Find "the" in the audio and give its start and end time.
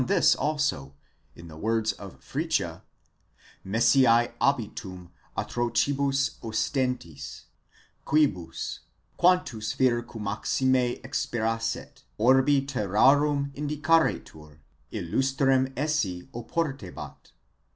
1.47-1.55